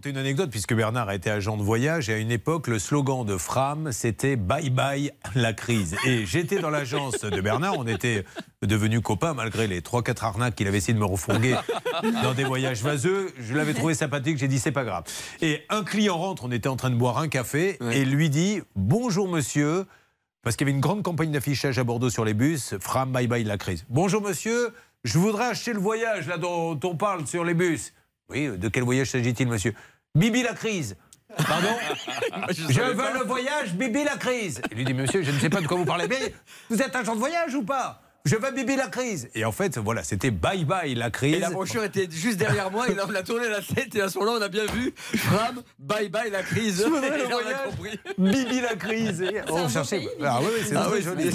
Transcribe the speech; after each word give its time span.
raconter 0.00 0.10
une 0.10 0.16
anecdote 0.16 0.48
puisque 0.50 0.72
Bernard 0.72 1.10
a 1.10 1.14
été 1.14 1.30
agent 1.30 1.58
de 1.58 1.62
voyage 1.62 2.08
et 2.08 2.14
à 2.14 2.16
une 2.16 2.30
époque 2.30 2.68
le 2.68 2.78
slogan 2.78 3.26
de 3.26 3.36
Fram 3.36 3.92
c'était 3.92 4.36
bye 4.36 4.70
bye 4.70 5.12
la 5.34 5.52
crise 5.52 5.94
et 6.06 6.24
j'étais 6.24 6.58
dans 6.58 6.70
l'agence 6.70 7.20
de 7.20 7.40
Bernard 7.42 7.74
on 7.76 7.86
était 7.86 8.24
devenus 8.62 9.02
copains 9.02 9.34
malgré 9.34 9.66
les 9.66 9.82
3-4 9.82 10.24
arnaques 10.24 10.54
qu'il 10.54 10.68
avait 10.68 10.78
essayé 10.78 10.94
de 10.94 10.98
me 10.98 11.04
refourguer 11.04 11.54
dans 12.22 12.32
des 12.32 12.44
voyages 12.44 12.82
vaseux. 12.82 13.30
Je 13.38 13.54
l'avais 13.54 13.74
trouvé 13.74 13.92
sympathique 13.92 14.38
j'ai 14.38 14.48
dit 14.48 14.58
c'est 14.58 14.72
pas 14.72 14.84
grave 14.84 15.04
et 15.42 15.64
un 15.68 15.84
client 15.84 16.16
rentre 16.16 16.44
on 16.44 16.50
était 16.50 16.70
en 16.70 16.76
train 16.76 16.88
de 16.88 16.96
boire 16.96 17.18
un 17.18 17.28
café 17.28 17.76
et 17.92 18.06
lui 18.06 18.30
dit 18.30 18.62
bonjour 18.76 19.28
monsieur 19.28 19.84
parce 20.42 20.56
qu'il 20.56 20.66
y 20.66 20.70
avait 20.70 20.76
une 20.76 20.80
grande 20.80 21.02
campagne 21.02 21.30
d'affichage 21.30 21.78
à 21.78 21.84
Bordeaux 21.84 22.08
sur 22.08 22.24
les 22.24 22.32
bus 22.32 22.74
Fram 22.80 23.12
bye 23.12 23.26
bye 23.26 23.44
la 23.44 23.58
crise 23.58 23.84
bonjour 23.90 24.22
monsieur 24.22 24.72
je 25.04 25.18
voudrais 25.18 25.48
acheter 25.48 25.74
le 25.74 25.80
voyage 25.80 26.26
là 26.26 26.38
dont 26.38 26.80
on 26.84 26.96
parle 26.96 27.26
sur 27.26 27.44
les 27.44 27.54
bus 27.54 27.92
oui, 28.30 28.56
de 28.56 28.68
quel 28.68 28.84
voyage 28.84 29.10
s'agit-il, 29.10 29.48
monsieur? 29.48 29.74
Bibi 30.14 30.42
la 30.42 30.54
crise. 30.54 30.96
Pardon? 31.36 31.68
Je, 32.50 32.80
veux 32.82 33.18
le 33.18 33.24
voyage, 33.24 33.74
Bibi 33.74 34.04
la 34.04 34.16
crise. 34.16 34.60
Il 34.70 34.78
lui 34.78 34.84
dit, 34.84 34.94
monsieur, 34.94 35.22
je 35.22 35.30
ne 35.30 35.38
sais 35.38 35.50
pas 35.50 35.60
de 35.60 35.66
quoi 35.66 35.76
vous 35.76 35.84
parlez, 35.84 36.08
mais 36.08 36.34
vous 36.68 36.82
êtes 36.82 36.94
agent 36.94 37.14
de 37.14 37.20
voyage 37.20 37.54
ou 37.54 37.62
pas? 37.62 38.02
Je 38.24 38.36
veux 38.36 38.50
Bibi 38.50 38.76
la 38.76 38.88
crise. 38.88 39.30
Et 39.34 39.44
en 39.44 39.52
fait, 39.52 39.78
voilà, 39.78 40.02
c'était 40.02 40.30
bye 40.30 40.64
bye 40.64 40.94
la 40.94 41.10
crise. 41.10 41.36
Et 41.36 41.38
la 41.38 41.50
brochure 41.50 41.84
était 41.84 42.06
juste 42.10 42.36
derrière 42.36 42.70
moi, 42.70 42.88
et 42.88 42.94
là, 42.94 43.04
on 43.08 43.14
a 43.14 43.22
tourné 43.22 43.48
la 43.48 43.62
tête, 43.62 43.94
et 43.94 44.02
à 44.02 44.08
ce 44.10 44.18
moment-là, 44.18 44.38
on 44.40 44.42
a 44.42 44.48
bien 44.48 44.66
vu 44.66 44.92
Fram, 44.96 45.62
bye 45.78 46.08
bye 46.08 46.30
la 46.30 46.42
crise. 46.42 46.80
Je 46.80 46.84
le 46.84 47.28
voyage, 47.28 47.98
Bibi 48.18 48.60
la 48.60 48.74
crise. 48.76 49.24
on 49.48 49.68
cherchait. 49.68 50.06
Ah 50.22 50.40
oui, 50.42 50.64
c'est 50.66 50.76
ah, 50.76 50.90
joli. 51.00 51.30